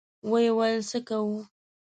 [0.29, 1.37] ويې ويل: څه کوو؟